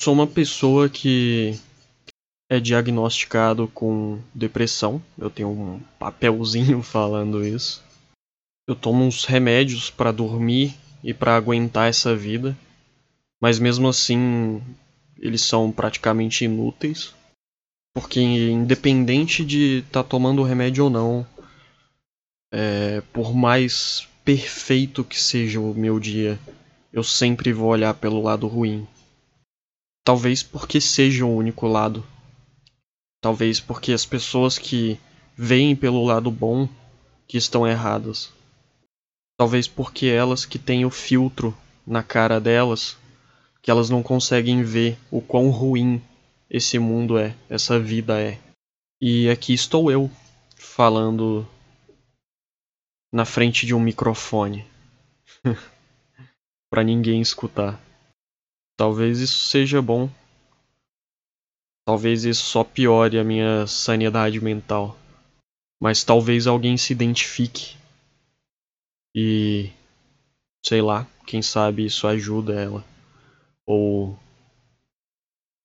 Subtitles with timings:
[0.00, 1.58] Sou uma pessoa que
[2.48, 5.02] é diagnosticado com depressão.
[5.18, 7.82] Eu tenho um papelzinho falando isso.
[8.68, 12.56] Eu tomo uns remédios para dormir e para aguentar essa vida,
[13.40, 14.60] mas mesmo assim
[15.18, 17.14] eles são praticamente inúteis,
[17.94, 21.26] porque independente de estar tá tomando remédio ou não,
[22.52, 26.38] é, por mais perfeito que seja o meu dia,
[26.92, 28.86] eu sempre vou olhar pelo lado ruim.
[30.06, 32.06] Talvez porque seja o único lado.
[33.20, 35.00] Talvez porque as pessoas que
[35.36, 36.68] veem pelo lado bom
[37.26, 38.32] que estão erradas.
[39.36, 41.52] Talvez porque elas que têm o filtro
[41.84, 42.96] na cara delas,
[43.60, 46.00] que elas não conseguem ver o quão ruim
[46.48, 48.38] esse mundo é, essa vida é.
[49.00, 50.08] E aqui estou eu,
[50.56, 51.44] falando
[53.12, 54.64] na frente de um microfone.
[56.70, 57.84] para ninguém escutar.
[58.76, 60.10] Talvez isso seja bom.
[61.86, 64.96] Talvez isso só piore a minha sanidade mental.
[65.80, 67.76] Mas talvez alguém se identifique
[69.18, 69.72] e
[70.62, 72.84] sei lá, quem sabe isso ajuda ela.
[73.64, 74.18] Ou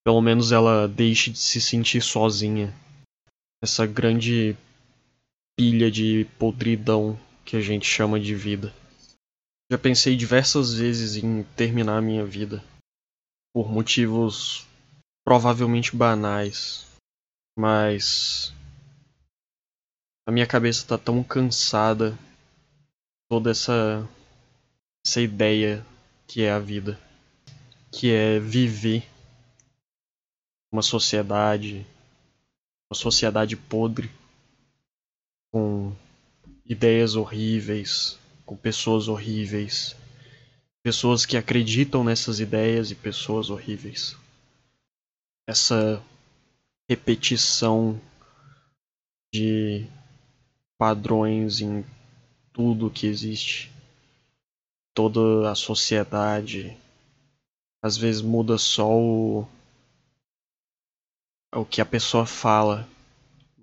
[0.02, 2.74] pelo menos ela deixe de se sentir sozinha.
[3.62, 4.56] Essa grande
[5.54, 8.72] pilha de podridão que a gente chama de vida.
[9.70, 12.64] Já pensei diversas vezes em terminar a minha vida.
[13.54, 14.66] Por motivos
[15.24, 16.86] provavelmente banais.
[17.58, 18.52] Mas.
[20.26, 22.16] A minha cabeça tá tão cansada
[23.28, 24.08] toda essa
[25.04, 25.84] essa ideia
[26.28, 26.98] que é a vida,
[27.90, 29.04] que é viver
[30.72, 31.84] uma sociedade,
[32.90, 34.10] uma sociedade podre
[35.52, 35.94] com
[36.64, 39.94] ideias horríveis, com pessoas horríveis,
[40.82, 44.16] pessoas que acreditam nessas ideias e pessoas horríveis.
[45.48, 46.02] Essa
[46.88, 48.00] repetição
[49.32, 49.86] de
[50.78, 51.84] padrões em
[52.52, 53.72] tudo que existe,
[54.94, 56.76] toda a sociedade.
[57.82, 59.46] Às vezes muda só o,
[61.54, 62.88] o que a pessoa fala,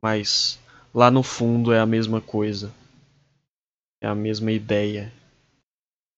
[0.02, 0.60] mas
[0.94, 2.74] lá no fundo é a mesma coisa,
[4.02, 5.14] é a mesma ideia,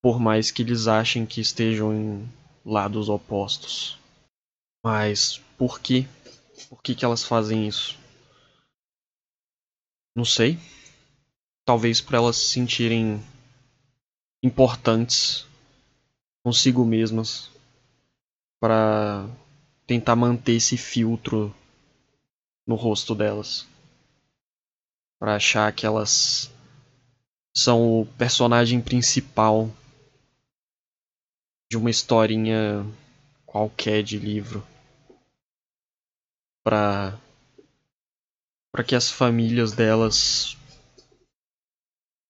[0.01, 2.29] por mais que eles achem que estejam em
[2.65, 3.99] lados opostos.
[4.83, 6.07] Mas por que?
[6.69, 7.97] Por que, que elas fazem isso?
[10.15, 10.57] Não sei
[11.65, 13.23] talvez para elas se sentirem
[14.43, 15.45] importantes
[16.43, 17.51] consigo mesmas
[18.59, 19.25] para
[19.87, 21.55] tentar manter esse filtro
[22.67, 23.67] no rosto delas
[25.19, 26.51] para achar que elas
[27.55, 29.69] são o personagem principal
[31.71, 32.83] de uma historinha
[33.45, 34.61] qualquer de livro
[36.65, 37.17] para
[38.73, 40.57] para que as famílias delas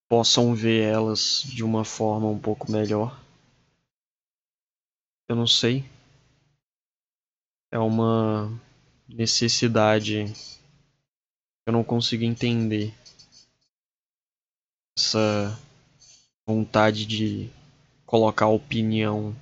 [0.08, 3.20] possam ver elas de uma forma um pouco melhor.
[5.28, 5.90] Eu não sei.
[7.72, 8.48] É uma
[9.08, 12.94] necessidade que eu não consigo entender.
[14.96, 15.60] Essa
[16.46, 17.61] vontade de
[18.12, 19.34] colocar opinião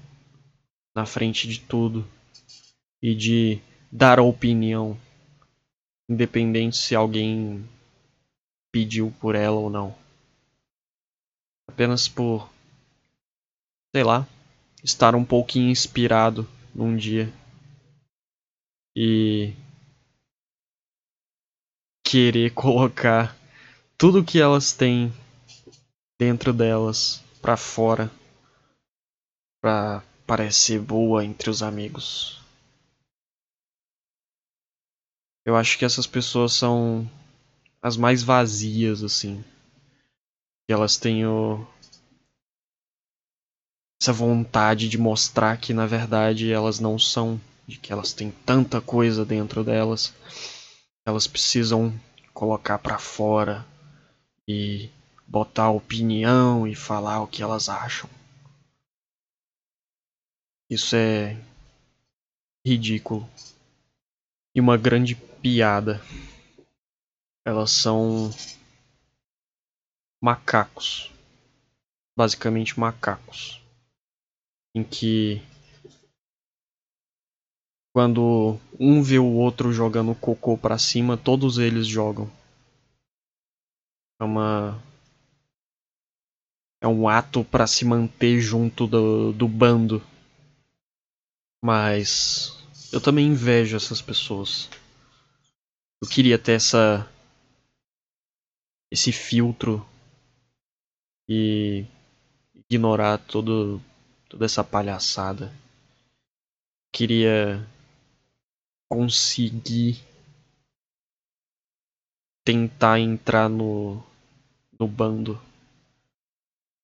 [0.96, 2.07] na frente de tudo
[3.02, 3.59] e de
[3.91, 4.96] dar a opinião,
[6.07, 7.68] independente se alguém
[8.72, 9.96] pediu por ela ou não.
[11.68, 12.47] Apenas por,
[13.91, 14.28] sei lá,
[14.84, 17.34] estar um pouquinho inspirado num dia
[18.96, 19.56] e
[22.06, 23.35] querer colocar
[23.97, 25.12] tudo que elas têm
[26.19, 28.19] dentro delas para fora
[29.62, 32.40] para parecer boa entre os amigos.
[35.46, 37.09] Eu acho que essas pessoas são
[37.81, 39.44] as mais vazias assim
[40.70, 41.66] que elas têm o...
[44.00, 48.79] essa vontade de mostrar que na verdade elas não são, de que elas têm tanta
[48.79, 50.14] coisa dentro delas,
[51.08, 51.91] elas precisam
[52.35, 53.66] colocar para fora
[54.47, 54.91] e
[55.28, 58.08] botar opinião e falar o que elas acham.
[60.69, 61.35] Isso é
[62.63, 63.27] ridículo
[64.53, 65.99] e uma grande piada.
[67.43, 68.29] Elas são
[70.21, 71.11] macacos,
[72.16, 73.59] basicamente macacos,
[74.75, 75.41] em que
[77.91, 82.29] quando um vê o outro jogando cocô para cima, todos eles jogam.
[84.21, 84.79] É uma
[86.81, 90.01] é um ato para se manter junto do, do bando.
[91.61, 92.58] Mas
[92.91, 94.70] eu também invejo essas pessoas.
[96.02, 97.08] Eu queria ter essa
[98.91, 99.85] esse filtro
[101.28, 101.85] e
[102.56, 103.82] ignorar todo
[104.29, 105.53] toda essa palhaçada.
[106.91, 107.67] Queria
[108.90, 110.03] conseguir
[112.44, 114.02] tentar entrar no
[114.79, 115.40] no bando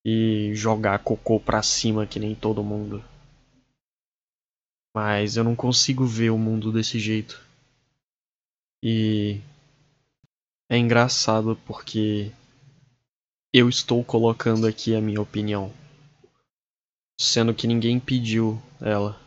[0.06, 3.04] e jogar cocô pra cima que nem todo mundo.
[4.96, 7.46] Mas eu não consigo ver o mundo desse jeito.
[8.82, 9.42] E
[10.70, 12.32] é engraçado porque
[13.54, 15.70] eu estou colocando aqui a minha opinião,
[17.20, 19.20] sendo que ninguém pediu ela.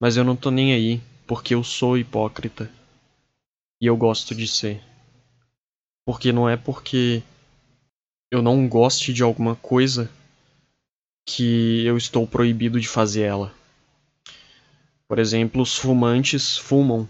[0.00, 2.72] Mas eu não tô nem aí, porque eu sou hipócrita.
[3.78, 4.82] E eu gosto de ser.
[6.06, 7.22] Porque não é porque
[8.32, 10.10] eu não goste de alguma coisa
[11.28, 13.63] que eu estou proibido de fazer ela.
[15.14, 17.08] Por exemplo, os fumantes fumam,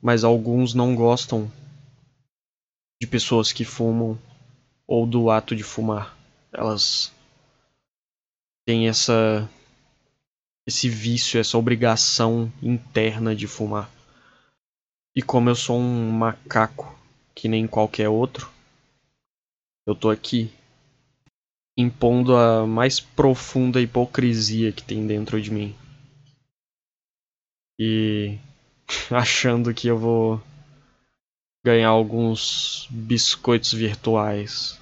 [0.00, 1.50] mas alguns não gostam
[3.02, 4.16] de pessoas que fumam
[4.86, 6.16] ou do ato de fumar.
[6.52, 7.12] Elas
[8.64, 9.50] têm essa
[10.64, 13.90] esse vício, essa obrigação interna de fumar.
[15.16, 16.96] E como eu sou um macaco
[17.34, 18.48] que nem qualquer outro,
[19.84, 20.52] eu tô aqui
[21.76, 25.74] impondo a mais profunda hipocrisia que tem dentro de mim.
[27.82, 28.38] E
[29.10, 30.38] achando que eu vou
[31.64, 34.78] ganhar alguns biscoitos virtuais.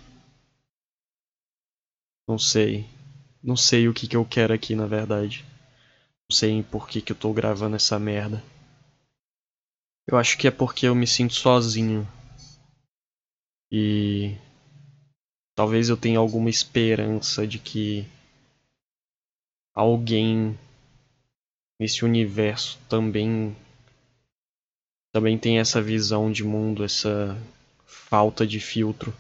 [2.28, 2.84] Não sei.
[3.40, 5.44] Não sei o que, que eu quero aqui, na verdade.
[6.28, 8.42] Não sei por que, que eu tô gravando essa merda.
[10.04, 12.04] Eu acho que é porque eu me sinto sozinho.
[13.70, 14.36] E
[15.54, 18.04] talvez eu tenha alguma esperança de que
[19.72, 20.58] alguém
[21.80, 23.56] nesse universo também
[25.14, 27.36] também tem essa visão de mundo, essa
[27.86, 29.14] falta de filtro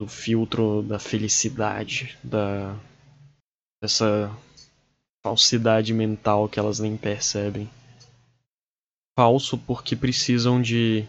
[0.00, 2.78] do filtro da felicidade, da
[3.82, 4.34] dessa
[5.24, 7.68] falsidade mental que elas nem percebem.
[9.18, 11.06] Falso porque precisam de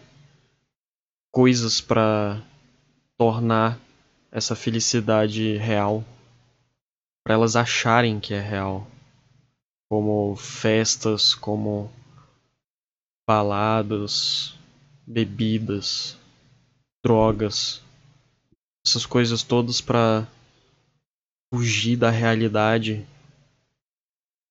[1.32, 2.42] coisas para
[3.18, 3.78] tornar
[4.30, 6.04] essa felicidade real,
[7.24, 8.86] para elas acharem que é real,
[9.90, 11.90] como festas, como
[13.28, 14.54] baladas,
[15.06, 16.18] bebidas,
[17.02, 17.82] drogas,
[18.86, 20.26] essas coisas todas para
[21.52, 23.06] fugir da realidade,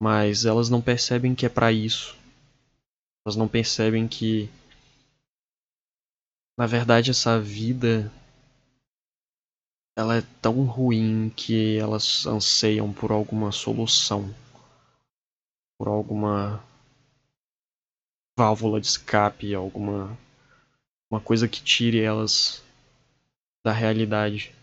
[0.02, 2.16] mas elas não percebem que é para isso.
[3.26, 4.50] Elas não percebem que
[6.58, 8.12] na verdade essa vida
[9.98, 14.34] ela é tão ruim que elas anseiam por alguma solução,
[15.78, 16.64] por alguma
[18.38, 20.18] válvula de escape, alguma
[21.10, 22.64] uma coisa que tire elas
[23.66, 24.54] da realidade.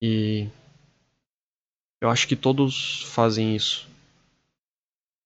[0.00, 0.48] E
[2.00, 3.88] eu acho que todos fazem isso.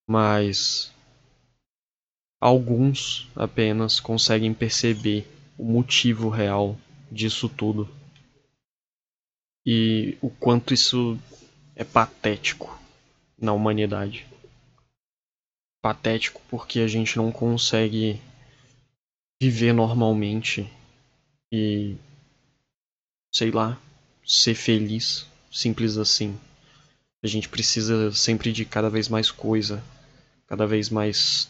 [0.09, 0.93] Mas
[2.39, 5.27] alguns apenas conseguem perceber
[5.57, 6.77] o motivo real
[7.11, 7.89] disso tudo
[9.65, 11.19] e o quanto isso
[11.75, 12.79] é patético
[13.37, 14.25] na humanidade.
[15.87, 18.19] Patético porque a gente não consegue
[19.41, 20.69] viver normalmente
[21.49, 21.95] e
[23.33, 23.79] sei lá,
[24.25, 26.37] ser feliz, simples assim.
[27.23, 29.81] A gente precisa sempre de cada vez mais coisa,
[30.45, 31.49] cada vez mais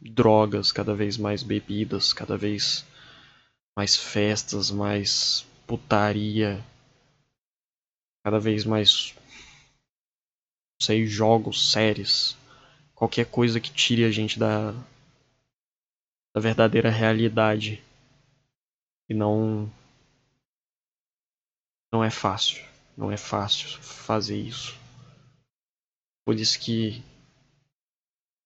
[0.00, 2.84] drogas, cada vez mais bebidas, cada vez
[3.78, 6.60] mais festas, mais putaria,
[8.24, 9.14] cada vez mais
[10.82, 12.36] sei jogos, séries,
[12.96, 14.72] qualquer coisa que tire a gente da
[16.34, 17.82] da verdadeira realidade
[19.08, 19.70] e não
[21.92, 22.62] não é fácil,
[22.96, 24.76] não é fácil fazer isso.
[26.26, 27.02] Por isso que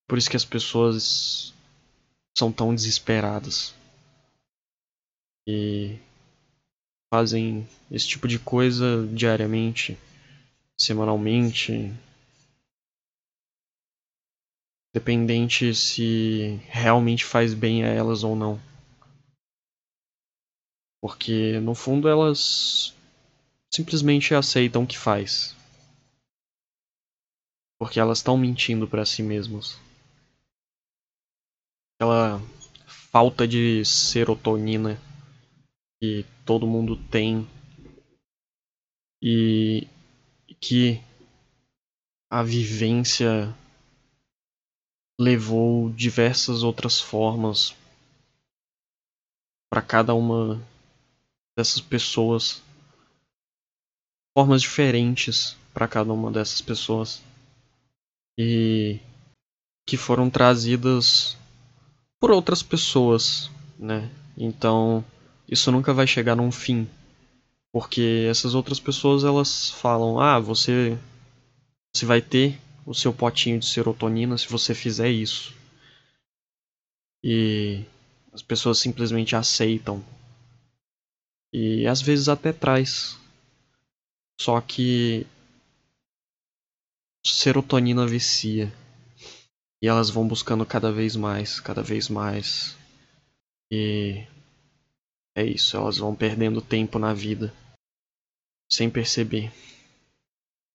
[0.07, 1.55] por isso que as pessoas
[2.37, 3.75] são tão desesperadas
[5.49, 5.99] e
[7.13, 9.99] fazem esse tipo de coisa diariamente,
[10.79, 11.93] semanalmente,
[14.93, 18.61] dependente se realmente faz bem a elas ou não.
[21.01, 22.95] Porque no fundo elas
[23.73, 25.57] simplesmente aceitam o que faz.
[27.79, 29.79] Porque elas estão mentindo para si mesmas.
[31.97, 32.41] Aquela
[32.87, 35.01] falta de serotonina
[36.01, 37.49] que todo mundo tem
[39.23, 39.87] e
[40.61, 41.01] que
[42.31, 43.55] a vivência
[45.21, 47.77] levou diversas outras formas
[49.71, 50.59] para cada uma
[51.55, 52.63] dessas pessoas,
[54.35, 57.23] formas diferentes para cada uma dessas pessoas
[58.39, 58.99] e
[59.87, 61.37] que foram trazidas
[62.19, 64.11] por outras pessoas, né?
[64.39, 65.05] Então,
[65.47, 66.89] isso nunca vai chegar num fim.
[67.71, 70.99] Porque essas outras pessoas elas falam: "Ah, você
[71.95, 75.55] você vai ter o seu potinho de serotonina se você fizer isso".
[77.23, 77.85] E
[78.33, 80.03] as pessoas simplesmente aceitam.
[81.53, 83.19] E às vezes até traz.
[84.41, 85.27] Só que
[87.27, 88.73] serotonina vicia.
[89.83, 92.77] E elas vão buscando cada vez mais, cada vez mais.
[93.71, 94.27] E
[95.35, 97.53] é isso, elas vão perdendo tempo na vida
[98.71, 99.53] sem perceber,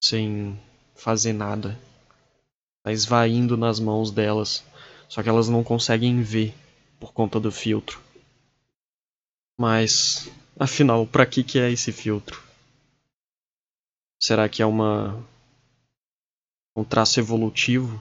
[0.03, 0.59] sem
[0.95, 1.79] fazer nada.
[2.85, 4.63] Tá esvaindo nas mãos delas,
[5.09, 6.53] só que elas não conseguem ver
[6.99, 7.99] por conta do filtro.
[9.59, 12.43] Mas, afinal, para que que é esse filtro?
[14.21, 15.19] Será que é uma
[16.75, 17.99] um traço evolutivo?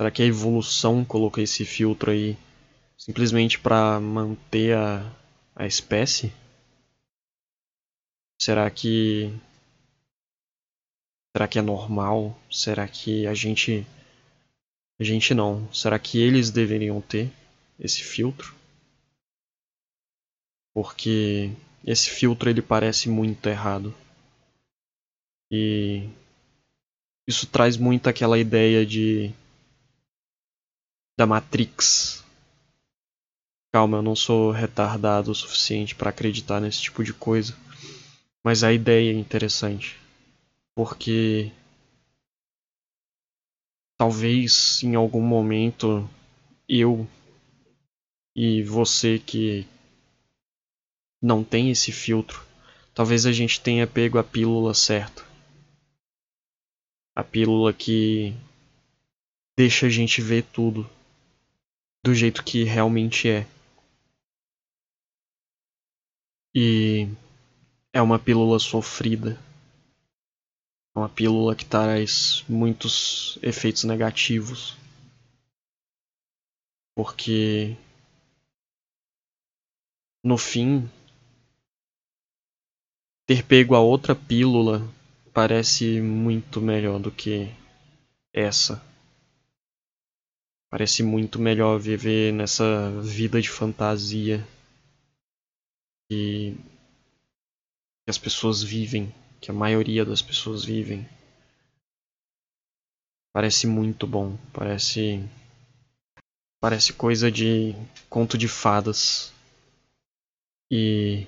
[0.00, 2.38] Será que a evolução colocou esse filtro aí
[2.96, 5.14] simplesmente para manter a,
[5.54, 6.32] a espécie?
[8.40, 9.30] Será que
[11.34, 12.38] será que é normal?
[12.50, 13.84] Será que a gente
[15.00, 15.72] a gente não?
[15.72, 17.30] Será que eles deveriam ter
[17.78, 18.54] esse filtro?
[20.72, 21.50] Porque
[21.84, 23.94] esse filtro ele parece muito errado.
[25.50, 26.08] E
[27.26, 29.32] isso traz muito aquela ideia de
[31.16, 32.24] da Matrix,
[33.74, 37.56] Calma, eu não sou retardado o suficiente para acreditar nesse tipo de coisa.
[38.44, 39.98] Mas a ideia é interessante.
[40.74, 41.52] Porque
[43.96, 46.08] talvez em algum momento
[46.68, 47.06] eu
[48.34, 49.66] e você que
[51.22, 52.44] não tem esse filtro,
[52.94, 55.24] talvez a gente tenha pego a pílula certa.
[57.14, 58.34] A pílula que
[59.56, 60.88] deixa a gente ver tudo
[62.04, 63.46] do jeito que realmente é.
[66.54, 67.08] E
[67.92, 69.38] é uma pílula sofrida.
[70.96, 74.76] É uma pílula que traz muitos efeitos negativos.
[76.96, 77.76] Porque
[80.24, 80.88] no fim
[83.26, 84.80] ter pego a outra pílula
[85.32, 87.52] parece muito melhor do que
[88.32, 88.80] essa.
[90.70, 94.46] Parece muito melhor viver nessa vida de fantasia
[96.08, 96.56] que,
[98.04, 99.12] que as pessoas vivem,
[99.44, 101.06] que a maioria das pessoas vivem.
[103.30, 105.18] Parece muito bom, parece
[106.62, 107.74] parece coisa de
[108.08, 109.34] conto de fadas.
[110.72, 111.26] E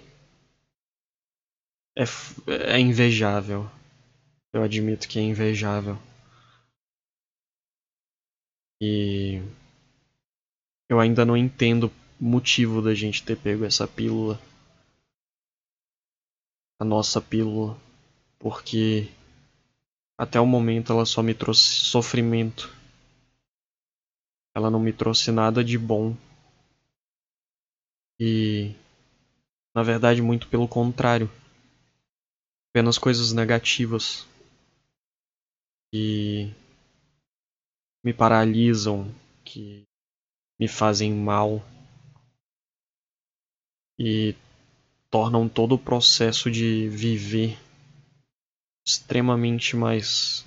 [1.94, 2.04] é,
[2.74, 3.70] é invejável.
[4.50, 5.98] Eu admito que é invejável.
[8.80, 9.42] E
[10.88, 14.40] eu ainda não entendo o motivo da gente ter pego essa pílula
[16.78, 17.78] a nossa pílula,
[18.38, 19.08] porque
[20.18, 22.74] até o momento ela só me trouxe sofrimento.
[24.54, 26.16] Ela não me trouxe nada de bom.
[28.18, 28.74] E
[29.74, 31.30] na verdade, muito pelo contrário.
[32.70, 34.26] Apenas coisas negativas
[35.92, 36.50] que
[38.02, 39.14] me paralisam,
[39.44, 39.84] que
[40.58, 41.62] me fazem mal.
[43.98, 44.34] E
[45.10, 47.58] tornam todo o processo de viver
[48.86, 50.44] extremamente mais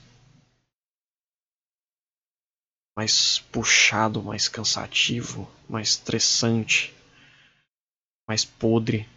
[2.97, 6.93] mais puxado, mais cansativo, mais estressante,
[8.27, 9.07] mais podre,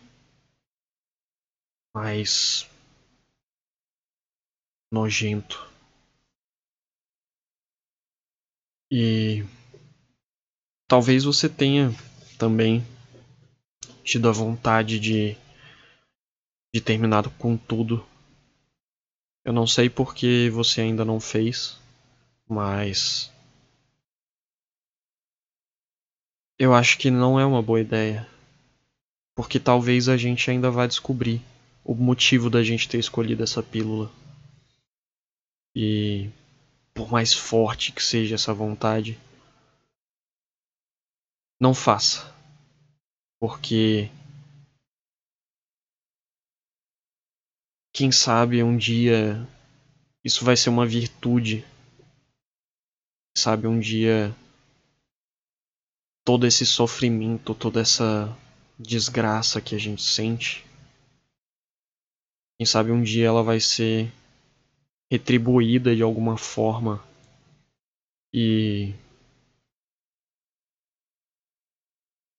[1.95, 2.69] mais
[4.93, 5.69] nojento.
[8.91, 9.43] E
[10.87, 11.91] talvez você tenha
[12.39, 12.85] também
[14.05, 15.37] tido a vontade de,
[16.73, 18.12] de terminar com tudo.
[19.45, 21.79] Eu não sei porque você ainda não fez,
[22.49, 23.31] mas.
[26.59, 28.29] Eu acho que não é uma boa ideia.
[29.35, 31.41] Porque talvez a gente ainda vá descobrir
[31.85, 34.11] o motivo da gente ter escolhido essa pílula.
[35.75, 36.31] E
[36.95, 39.19] por mais forte que seja essa vontade,
[41.59, 42.33] não faça
[43.43, 44.09] porque
[47.93, 49.47] quem sabe um dia
[50.25, 51.65] isso vai ser uma virtude.
[53.37, 54.35] sabe um dia
[56.25, 58.37] todo esse sofrimento, toda essa
[58.79, 60.65] desgraça que a gente sente,
[62.57, 64.13] quem sabe um dia ela vai ser
[65.11, 67.05] retribuída de alguma forma
[68.33, 68.95] e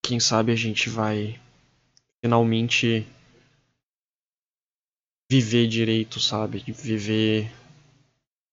[0.04, 1.40] quem sabe a gente vai
[2.24, 3.06] finalmente
[5.34, 6.60] viver direito, sabe?
[6.60, 7.52] Viver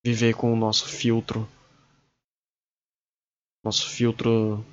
[0.02, 1.46] viver com o nosso filtro.
[3.62, 4.64] Nosso filtro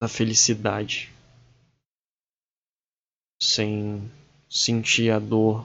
[0.00, 1.12] da felicidade.
[3.40, 4.10] Sem
[4.50, 5.64] sentir a dor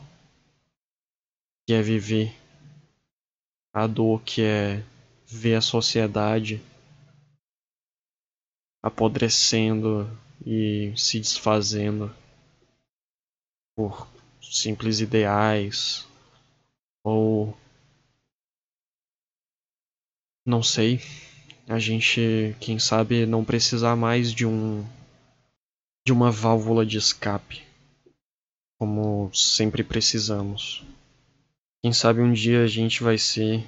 [1.66, 2.36] que é viver,
[3.74, 4.84] a dor que é
[5.26, 6.62] ver a sociedade
[8.82, 10.08] apodrecendo
[10.46, 12.16] e se desfazendo
[13.76, 14.17] por
[14.51, 16.08] simples ideais
[17.04, 17.58] ou
[20.46, 21.01] não sei,
[21.68, 24.86] a gente, quem sabe, não precisar mais de um
[26.06, 27.68] de uma válvula de escape
[28.77, 30.84] como sempre precisamos.
[31.82, 33.66] Quem sabe um dia a gente vai ser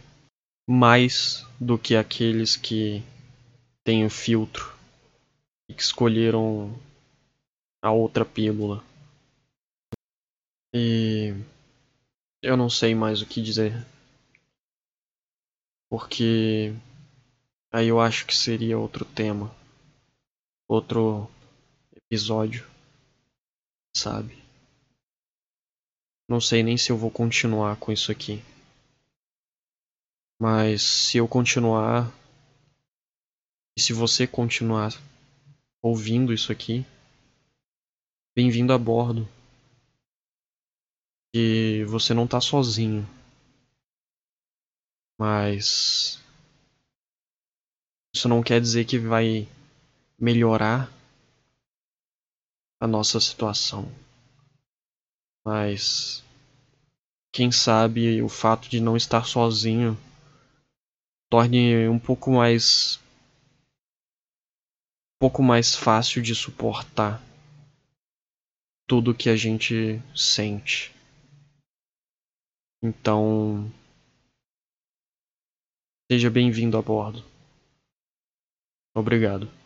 [0.67, 3.03] mais do que aqueles que
[3.83, 4.73] têm o filtro
[5.67, 6.73] e que escolheram
[7.81, 8.83] a outra pílula.
[10.73, 11.33] E
[12.43, 13.73] eu não sei mais o que dizer.
[15.89, 16.73] Porque
[17.71, 19.53] aí eu acho que seria outro tema.
[20.67, 21.29] Outro
[21.95, 22.69] episódio.
[23.97, 24.37] Sabe?
[26.29, 28.43] Não sei nem se eu vou continuar com isso aqui.
[30.39, 32.13] Mas se eu continuar.
[33.75, 34.91] E se você continuar
[35.81, 36.85] ouvindo isso aqui,
[38.35, 39.27] bem-vindo a bordo.
[41.33, 43.07] E você não tá sozinho.
[45.19, 46.19] Mas.
[48.15, 49.47] Isso não quer dizer que vai
[50.19, 50.91] melhorar
[52.81, 53.91] a nossa situação.
[55.45, 56.23] Mas
[57.31, 59.97] quem sabe o fato de não estar sozinho
[61.29, 62.99] torne um pouco mais
[65.15, 67.21] um pouco mais fácil de suportar
[68.87, 70.98] tudo que a gente sente.
[72.81, 73.69] Então,
[76.09, 77.23] seja bem-vindo a bordo.
[78.95, 79.58] Obrigado.